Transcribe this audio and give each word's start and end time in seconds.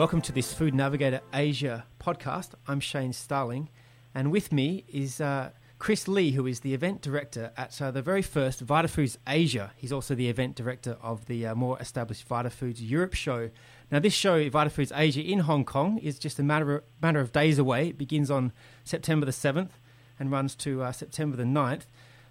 Welcome 0.00 0.22
to 0.22 0.32
this 0.32 0.54
Food 0.54 0.74
Navigator 0.74 1.20
Asia 1.34 1.84
podcast. 2.00 2.52
I'm 2.66 2.80
Shane 2.80 3.12
Starling, 3.12 3.68
and 4.14 4.32
with 4.32 4.50
me 4.50 4.82
is 4.88 5.20
uh, 5.20 5.50
Chris 5.78 6.08
Lee, 6.08 6.30
who 6.30 6.46
is 6.46 6.60
the 6.60 6.72
event 6.72 7.02
director 7.02 7.52
at 7.54 7.82
uh, 7.82 7.90
the 7.90 8.00
very 8.00 8.22
first 8.22 8.66
VitaFoods 8.66 9.18
Asia. 9.28 9.72
He's 9.76 9.92
also 9.92 10.14
the 10.14 10.30
event 10.30 10.56
director 10.56 10.96
of 11.02 11.26
the 11.26 11.48
uh, 11.48 11.54
more 11.54 11.78
established 11.78 12.26
VitaFoods 12.26 12.78
Europe 12.78 13.12
show. 13.12 13.50
Now, 13.90 13.98
this 13.98 14.14
show, 14.14 14.48
VitaFoods 14.48 14.90
Asia 14.98 15.20
in 15.20 15.40
Hong 15.40 15.66
Kong, 15.66 15.98
is 15.98 16.18
just 16.18 16.38
a 16.38 16.42
matter 16.42 16.76
of, 16.76 16.82
matter 17.02 17.20
of 17.20 17.30
days 17.30 17.58
away. 17.58 17.88
It 17.88 17.98
begins 17.98 18.30
on 18.30 18.52
September 18.84 19.26
the 19.26 19.32
7th 19.32 19.72
and 20.18 20.30
runs 20.30 20.54
to 20.54 20.82
uh, 20.82 20.92
September 20.92 21.36
the 21.36 21.44
9th. 21.44 21.82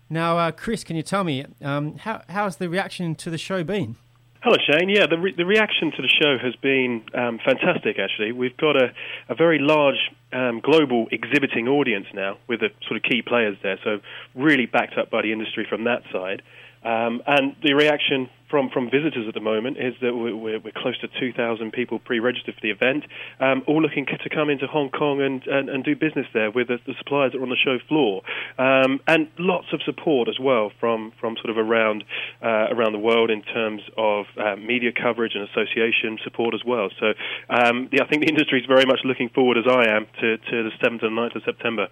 Now, 0.09 0.39
uh, 0.39 0.51
Chris, 0.51 0.83
can 0.83 0.95
you 0.95 1.03
tell 1.03 1.23
me 1.23 1.45
um, 1.61 1.97
how, 1.97 2.23
how 2.29 2.45
has 2.45 2.55
the 2.55 2.67
reaction 2.67 3.13
to 3.13 3.29
the 3.29 3.37
show 3.37 3.63
been? 3.63 3.95
Hello, 4.41 4.55
Shane. 4.71 4.87
Yeah, 4.87 5.05
the, 5.05 5.17
re- 5.17 5.35
the 5.35 5.45
reaction 5.45 5.91
to 5.91 6.01
the 6.01 6.07
show 6.07 6.37
has 6.41 6.55
been 6.55 7.03
um, 7.13 7.39
fantastic, 7.43 7.99
actually. 7.99 8.31
We've 8.31 8.55
got 8.55 8.77
a, 8.77 8.93
a 9.27 9.35
very 9.35 9.59
large 9.59 9.99
um, 10.31 10.61
global 10.63 11.07
exhibiting 11.11 11.67
audience 11.67 12.05
now 12.13 12.37
with 12.47 12.61
the 12.61 12.69
sort 12.87 12.95
of 12.95 13.03
key 13.03 13.21
players 13.21 13.57
there, 13.63 13.77
so 13.83 13.99
really 14.35 14.65
backed 14.65 14.97
up 14.97 15.11
by 15.11 15.23
the 15.23 15.33
industry 15.33 15.67
from 15.69 15.83
that 15.83 16.03
side. 16.13 16.41
Um, 16.85 17.21
and 17.27 17.53
the 17.61 17.73
reaction 17.73 18.29
from, 18.49 18.69
from 18.69 18.89
visitors 18.89 19.27
at 19.27 19.33
the 19.33 19.39
moment 19.39 19.77
is 19.77 19.93
that 20.01 20.15
we're, 20.15 20.35
we're, 20.35 20.71
close 20.75 20.97
to 20.99 21.07
2,000 21.19 21.71
people 21.71 21.99
pre-registered 21.99 22.55
for 22.55 22.61
the 22.61 22.71
event, 22.71 23.03
um, 23.39 23.63
all 23.67 23.81
looking 23.81 24.05
to 24.05 24.29
come 24.29 24.49
into 24.49 24.67
Hong 24.67 24.89
Kong 24.89 25.21
and, 25.21 25.45
and, 25.47 25.69
and 25.69 25.83
do 25.83 25.95
business 25.95 26.27
there 26.33 26.51
with 26.51 26.67
the, 26.67 26.77
the, 26.85 26.93
suppliers 26.97 27.31
that 27.33 27.39
are 27.39 27.43
on 27.43 27.49
the 27.49 27.57
show 27.57 27.77
floor, 27.87 28.21
um, 28.57 28.99
and 29.07 29.27
lots 29.37 29.67
of 29.73 29.81
support 29.83 30.29
as 30.29 30.39
well 30.39 30.71
from, 30.79 31.11
from 31.19 31.35
sort 31.37 31.49
of 31.49 31.57
around 31.57 32.03
uh, 32.41 32.67
around 32.71 32.93
the 32.93 32.99
world 32.99 33.29
in 33.29 33.41
terms 33.41 33.81
of 33.97 34.25
uh, 34.37 34.55
media 34.55 34.91
coverage 34.91 35.33
and 35.35 35.47
association 35.49 36.17
support 36.23 36.53
as 36.53 36.61
well. 36.65 36.89
So 36.99 37.13
um, 37.49 37.89
yeah, 37.91 38.03
I 38.03 38.07
think 38.07 38.23
the 38.23 38.29
industry 38.29 38.59
is 38.59 38.65
very 38.65 38.85
much 38.85 38.99
looking 39.03 39.29
forward, 39.29 39.57
as 39.57 39.65
I 39.67 39.89
am, 39.89 40.05
to, 40.21 40.37
to 40.37 40.63
the 40.63 40.71
7th 40.81 41.03
and 41.03 41.17
9th 41.17 41.35
of 41.35 41.43
September. 41.45 41.87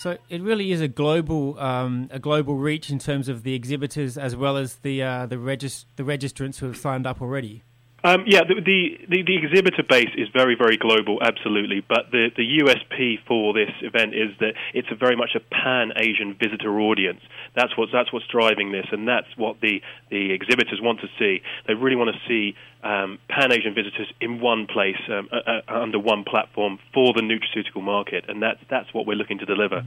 So 0.00 0.16
it 0.30 0.40
really 0.40 0.72
is 0.72 0.80
a 0.80 0.88
global 0.88 1.60
um, 1.60 2.08
a 2.10 2.18
global 2.18 2.54
reach 2.54 2.88
in 2.88 2.98
terms 2.98 3.28
of 3.28 3.42
the 3.42 3.52
exhibitors 3.52 4.16
as 4.16 4.34
well 4.34 4.56
as 4.56 4.76
the 4.76 5.02
uh, 5.02 5.26
the, 5.26 5.36
regist- 5.36 5.84
the 5.96 6.04
registrants 6.04 6.56
who 6.56 6.68
have 6.68 6.78
signed 6.78 7.06
up 7.06 7.20
already. 7.20 7.64
Um, 8.02 8.24
yeah, 8.26 8.40
the, 8.48 8.54
the, 8.54 8.96
the, 9.08 9.22
the, 9.22 9.36
exhibitor 9.36 9.82
base 9.86 10.08
is 10.16 10.28
very, 10.32 10.56
very 10.56 10.78
global, 10.78 11.18
absolutely. 11.20 11.84
But 11.86 12.10
the, 12.10 12.30
the 12.34 12.64
USP 12.64 13.18
for 13.26 13.52
this 13.52 13.70
event 13.82 14.14
is 14.14 14.30
that 14.40 14.54
it's 14.72 14.88
very 14.98 15.16
much 15.16 15.36
a 15.36 15.40
pan 15.40 15.92
Asian 15.96 16.34
visitor 16.34 16.80
audience. 16.80 17.20
That's 17.54 17.76
what's, 17.76 17.92
that's 17.92 18.10
what's 18.10 18.26
driving 18.28 18.72
this, 18.72 18.86
and 18.90 19.06
that's 19.06 19.28
what 19.36 19.60
the, 19.60 19.82
the 20.10 20.32
exhibitors 20.32 20.80
want 20.80 21.00
to 21.00 21.08
see. 21.18 21.42
They 21.66 21.74
really 21.74 21.96
want 21.96 22.10
to 22.16 22.20
see 22.26 22.56
um, 22.82 23.18
pan 23.28 23.52
Asian 23.52 23.74
visitors 23.74 24.10
in 24.20 24.40
one 24.40 24.66
place, 24.66 24.96
um, 25.10 25.28
uh, 25.30 25.60
uh, 25.68 25.82
under 25.82 25.98
one 25.98 26.24
platform 26.24 26.78
for 26.94 27.12
the 27.12 27.20
nutraceutical 27.20 27.82
market, 27.82 28.24
and 28.28 28.42
that's, 28.42 28.60
that's 28.70 28.94
what 28.94 29.06
we're 29.06 29.16
looking 29.16 29.38
to 29.38 29.46
deliver. 29.46 29.84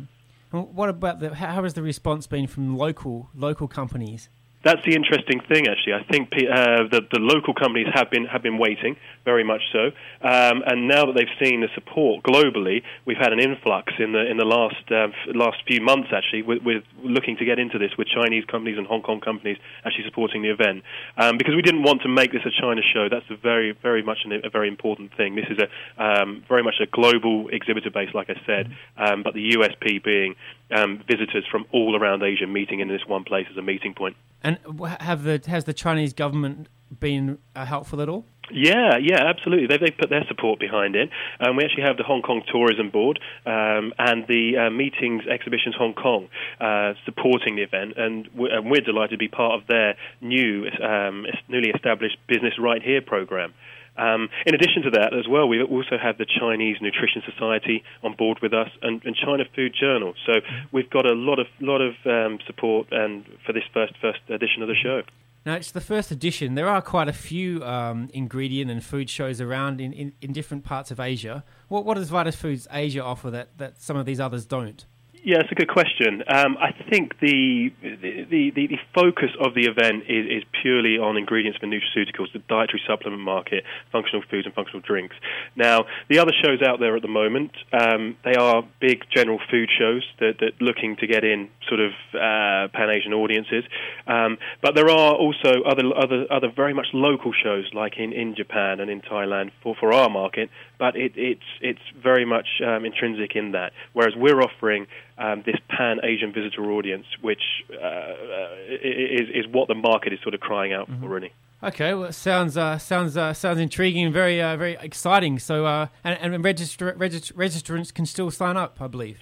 What 0.51 0.89
about 0.89 1.19
the, 1.19 1.33
how 1.33 1.63
has 1.63 1.73
the 1.73 1.81
response 1.81 2.27
been 2.27 2.45
from 2.45 2.77
local, 2.77 3.31
local 3.33 3.67
companies? 3.67 4.29
That's 4.63 4.83
the 4.85 4.95
interesting 4.95 5.41
thing, 5.41 5.67
actually. 5.67 5.93
I 5.93 6.03
think 6.09 6.29
uh, 6.33 6.87
the, 6.89 7.01
the 7.11 7.19
local 7.19 7.53
companies 7.53 7.87
have 7.93 8.09
been 8.09 8.25
have 8.25 8.41
been 8.41 8.57
waiting 8.57 8.95
very 9.25 9.43
much 9.43 9.61
so, 9.71 9.91
um, 10.21 10.63
and 10.65 10.87
now 10.87 11.05
that 11.05 11.15
they've 11.15 11.37
seen 11.39 11.61
the 11.61 11.67
support 11.75 12.23
globally, 12.23 12.81
we've 13.05 13.17
had 13.17 13.33
an 13.33 13.39
influx 13.39 13.93
in 13.99 14.13
the 14.13 14.25
in 14.25 14.37
the 14.37 14.45
last 14.45 14.83
uh, 14.89 15.07
last 15.35 15.57
few 15.67 15.81
months 15.81 16.09
actually, 16.15 16.43
with, 16.43 16.63
with, 16.63 16.83
looking 17.03 17.35
to 17.37 17.45
get 17.45 17.59
into 17.59 17.77
this 17.77 17.91
with 17.97 18.07
Chinese 18.07 18.45
companies 18.45 18.77
and 18.77 18.87
Hong 18.87 19.01
Kong 19.01 19.19
companies 19.19 19.57
actually 19.85 20.05
supporting 20.05 20.41
the 20.41 20.49
event, 20.49 20.83
um, 21.17 21.37
because 21.37 21.55
we 21.55 21.61
didn't 21.61 21.83
want 21.83 22.01
to 22.03 22.09
make 22.09 22.31
this 22.31 22.43
a 22.45 22.61
China 22.61 22.81
show. 22.93 23.09
That's 23.09 23.29
a 23.29 23.35
very 23.35 23.73
very 23.81 24.01
much 24.01 24.19
an, 24.23 24.31
a 24.43 24.49
very 24.49 24.69
important 24.69 25.15
thing. 25.17 25.35
This 25.35 25.47
is 25.49 25.59
a 25.59 25.67
um, 26.01 26.43
very 26.47 26.63
much 26.63 26.75
a 26.81 26.85
global 26.85 27.49
exhibitor 27.49 27.91
base, 27.91 28.13
like 28.13 28.29
I 28.29 28.39
said, 28.45 28.71
um, 28.97 29.23
but 29.23 29.33
the 29.33 29.57
USP 29.59 30.03
being 30.03 30.35
um, 30.73 31.03
visitors 31.07 31.45
from 31.49 31.65
all 31.71 31.99
around 31.99 32.23
Asia 32.23 32.47
meeting 32.47 32.79
in 32.79 32.87
this 32.87 33.01
one 33.07 33.23
place 33.23 33.45
as 33.51 33.57
a 33.57 33.61
meeting 33.61 33.93
point. 33.93 34.15
And 34.43 34.57
have 34.99 35.23
the 35.23 35.41
has 35.47 35.63
the 35.63 35.73
Chinese 35.73 36.13
government 36.13 36.67
been 36.99 37.37
uh, 37.55 37.65
helpful 37.65 38.01
at 38.01 38.09
all? 38.09 38.25
Yeah, 38.51 38.97
yeah, 39.01 39.23
absolutely. 39.25 39.67
They 39.67 39.77
they 39.77 39.91
put 39.91 40.09
their 40.09 40.25
support 40.27 40.59
behind 40.59 40.95
it. 40.95 41.09
Um, 41.39 41.55
we 41.55 41.63
actually 41.63 41.83
have 41.83 41.97
the 41.97 42.03
Hong 42.03 42.21
Kong 42.21 42.41
Tourism 42.51 42.89
Board 42.89 43.19
um, 43.45 43.93
and 43.97 44.27
the 44.27 44.67
uh, 44.67 44.69
Meetings 44.69 45.23
Exhibitions 45.29 45.75
Hong 45.77 45.93
Kong 45.93 46.27
uh, 46.59 46.93
supporting 47.05 47.55
the 47.55 47.63
event, 47.63 47.93
and 47.97 48.27
we're, 48.35 48.57
and 48.57 48.69
we're, 48.69 48.81
delighted 48.81 49.11
to 49.11 49.17
be 49.17 49.29
part 49.29 49.61
of 49.61 49.67
their 49.67 49.95
new, 50.19 50.67
um, 50.83 51.25
newly 51.47 51.69
established 51.69 52.17
Business 52.27 52.53
Right 52.59 52.81
Here 52.81 53.01
program. 53.01 53.53
Um, 53.97 54.29
in 54.45 54.55
addition 54.55 54.81
to 54.83 54.91
that, 54.91 55.13
as 55.13 55.27
well, 55.27 55.47
we 55.47 55.61
also 55.61 55.97
have 56.01 56.17
the 56.17 56.25
Chinese 56.25 56.77
Nutrition 56.81 57.21
Society 57.29 57.83
on 58.03 58.15
board 58.15 58.39
with 58.41 58.53
us, 58.53 58.69
and, 58.81 59.03
and 59.05 59.15
China 59.15 59.43
Food 59.55 59.75
Journal. 59.79 60.13
So 60.25 60.33
we've 60.71 60.89
got 60.89 61.05
a 61.05 61.13
lot 61.13 61.39
of 61.39 61.47
lot 61.59 61.81
of 61.81 61.93
um, 62.05 62.39
support 62.47 62.87
and 62.91 63.25
for 63.45 63.53
this 63.53 63.63
first 63.73 63.93
first 64.01 64.19
edition 64.29 64.61
of 64.61 64.67
the 64.67 64.75
show. 64.75 65.03
Now 65.45 65.55
it's 65.55 65.71
the 65.71 65.81
first 65.81 66.09
edition. 66.09 66.55
There 66.55 66.69
are 66.69 66.81
quite 66.81 67.09
a 67.09 67.13
few 67.13 67.63
um, 67.63 68.09
ingredient 68.13 68.71
and 68.71 68.83
food 68.83 69.09
shows 69.09 69.41
around 69.41 69.81
in, 69.81 69.91
in, 69.91 70.13
in, 70.21 70.31
different 70.31 70.63
parts 70.63 70.89
of 70.89 70.99
Asia. 71.01 71.43
What 71.67 71.85
what 71.85 71.95
does 71.95 72.09
VitaFoods 72.09 72.67
Asia 72.71 73.03
offer 73.03 73.29
that, 73.29 73.57
that 73.57 73.81
some 73.81 73.97
of 73.97 74.05
these 74.05 74.21
others 74.21 74.45
don't? 74.45 74.85
Yeah, 75.25 75.37
it's 75.39 75.51
a 75.53 75.55
good 75.55 75.69
question. 75.69 76.21
Um, 76.27 76.57
I 76.59 76.73
think 76.89 77.17
the, 77.21 77.71
the, 77.81 78.51
the, 78.51 78.67
the, 78.67 78.77
focus 78.93 79.29
of 79.39 79.53
the 79.55 79.67
event 79.71 80.03
is, 80.09 80.27
is 80.27 80.43
purely 80.61 80.97
on 80.97 81.15
ingredients 81.15 81.57
for 81.59 81.65
nutraceuticals, 81.65 82.33
the 82.33 82.39
dietary 82.49 82.81
supplement 82.85 83.21
market, 83.21 83.63
functional 83.89 84.21
foods, 84.29 84.45
and 84.45 84.53
functional 84.53 84.81
drinks. 84.81 85.15
Now, 85.55 85.85
the 86.09 86.19
other 86.19 86.33
shows 86.43 86.61
out 86.61 86.81
there 86.81 86.97
at 86.97 87.01
the 87.01 87.07
moment, 87.07 87.51
um, 87.71 88.17
they 88.25 88.35
are 88.35 88.67
big 88.81 89.05
general 89.15 89.39
food 89.49 89.69
shows 89.79 90.03
that, 90.19 90.39
that 90.41 90.61
looking 90.61 90.97
to 90.97 91.07
get 91.07 91.23
in 91.23 91.47
sort 91.69 91.79
of 91.79 91.91
uh, 92.13 92.67
Pan 92.75 92.89
Asian 92.89 93.13
audiences. 93.13 93.63
Um, 94.05 94.37
but 94.61 94.75
there 94.75 94.89
are 94.89 95.13
also 95.15 95.63
other, 95.65 95.83
other, 95.95 96.25
other 96.29 96.51
very 96.53 96.73
much 96.73 96.87
local 96.91 97.31
shows, 97.31 97.69
like 97.73 97.97
in, 97.97 98.11
in 98.11 98.35
Japan 98.35 98.81
and 98.81 98.91
in 98.91 98.99
Thailand, 98.99 99.51
for, 99.61 99.73
for 99.79 99.93
our 99.93 100.09
market, 100.09 100.49
but 100.77 100.97
it, 100.97 101.13
it's, 101.15 101.47
it's 101.61 101.79
very 102.01 102.25
much 102.25 102.47
um, 102.61 102.83
intrinsic 102.83 103.37
in 103.37 103.53
that. 103.53 103.71
Whereas 103.93 104.15
we're 104.17 104.41
offering 104.41 104.85
um, 105.17 105.43
this 105.45 105.57
pan 105.69 105.99
Asian 106.03 106.33
visitor 106.33 106.71
audience, 106.71 107.05
which 107.21 107.41
uh, 107.71 107.85
uh, 107.85 108.47
is, 108.69 109.29
is 109.33 109.47
what 109.51 109.67
the 109.67 109.75
market 109.75 110.13
is 110.13 110.19
sort 110.21 110.33
of 110.33 110.39
crying 110.39 110.73
out 110.73 110.89
mm-hmm. 110.89 111.01
for, 111.03 111.09
really. 111.09 111.31
Okay, 111.63 111.93
well, 111.93 112.09
it 112.09 112.13
sounds 112.13 112.57
uh, 112.57 112.77
sounds 112.77 113.15
uh, 113.15 113.33
sounds 113.33 113.57
intriguing 113.57 114.03
and 114.03 114.13
very 114.13 114.41
uh, 114.41 114.57
very 114.57 114.77
exciting. 114.81 115.39
So, 115.39 115.65
uh, 115.65 115.87
and, 116.03 116.33
and 116.33 116.43
register, 116.43 116.93
register, 116.97 117.33
registrants 117.35 117.93
can 117.93 118.05
still 118.05 118.31
sign 118.31 118.57
up, 118.57 118.81
I 118.81 118.87
believe. 118.87 119.17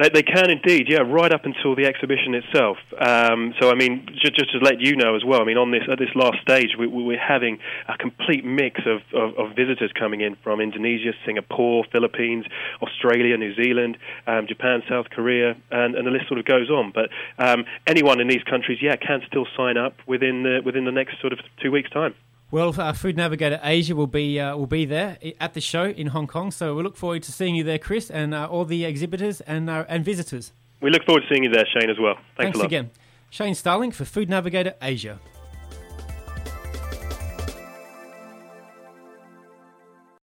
They, 0.00 0.08
they 0.08 0.22
can 0.22 0.48
indeed, 0.48 0.86
yeah, 0.88 1.00
right 1.00 1.30
up 1.30 1.44
until 1.44 1.76
the 1.76 1.84
exhibition 1.84 2.34
itself. 2.34 2.78
Um, 2.98 3.52
so, 3.60 3.70
I 3.70 3.74
mean, 3.74 4.06
just, 4.14 4.34
just 4.34 4.50
to 4.52 4.58
let 4.58 4.80
you 4.80 4.96
know 4.96 5.14
as 5.14 5.22
well, 5.24 5.42
I 5.42 5.44
mean, 5.44 5.58
on 5.58 5.70
this 5.72 5.82
at 5.92 5.98
this 5.98 6.08
last 6.14 6.38
stage, 6.40 6.70
we, 6.78 6.86
we're 6.86 7.18
having 7.20 7.58
a 7.86 7.98
complete 7.98 8.42
mix 8.42 8.80
of, 8.86 9.02
of, 9.12 9.36
of 9.38 9.54
visitors 9.54 9.92
coming 9.98 10.22
in 10.22 10.36
from 10.42 10.58
Indonesia, 10.60 11.12
Singapore, 11.26 11.84
Philippines, 11.92 12.46
Australia, 12.80 13.36
New 13.36 13.54
Zealand, 13.54 13.98
um, 14.26 14.46
Japan, 14.46 14.82
South 14.88 15.10
Korea, 15.10 15.54
and, 15.70 15.94
and 15.94 16.06
the 16.06 16.10
list 16.10 16.28
sort 16.28 16.40
of 16.40 16.46
goes 16.46 16.70
on. 16.70 16.92
But 16.94 17.10
um, 17.38 17.66
anyone 17.86 18.20
in 18.20 18.28
these 18.28 18.42
countries, 18.44 18.78
yeah, 18.80 18.96
can 18.96 19.20
still 19.26 19.46
sign 19.54 19.76
up 19.76 19.96
within 20.06 20.44
the, 20.44 20.62
within 20.64 20.86
the 20.86 20.92
next 20.92 21.20
sort 21.20 21.34
of 21.34 21.40
two 21.62 21.70
weeks' 21.70 21.90
time. 21.90 22.14
Well, 22.52 22.74
uh, 22.80 22.92
Food 22.92 23.16
Navigator 23.16 23.60
Asia 23.62 23.94
will 23.94 24.08
be 24.08 24.40
uh, 24.40 24.56
will 24.56 24.66
be 24.66 24.84
there 24.84 25.18
at 25.38 25.54
the 25.54 25.60
show 25.60 25.84
in 25.84 26.08
Hong 26.08 26.26
Kong. 26.26 26.50
So 26.50 26.74
we 26.74 26.82
look 26.82 26.96
forward 26.96 27.22
to 27.22 27.32
seeing 27.32 27.54
you 27.54 27.62
there, 27.62 27.78
Chris, 27.78 28.10
and 28.10 28.34
uh, 28.34 28.48
all 28.50 28.64
the 28.64 28.84
exhibitors 28.84 29.40
and 29.42 29.70
uh, 29.70 29.84
and 29.88 30.04
visitors. 30.04 30.52
We 30.80 30.90
look 30.90 31.04
forward 31.04 31.20
to 31.20 31.26
seeing 31.28 31.44
you 31.44 31.50
there, 31.50 31.66
Shane, 31.72 31.90
as 31.90 31.98
well. 32.00 32.16
Thanks, 32.36 32.58
Thanks 32.58 32.60
again. 32.60 32.90
Shane 33.30 33.54
Starling 33.54 33.92
for 33.92 34.04
Food 34.04 34.28
Navigator 34.28 34.74
Asia. 34.82 35.20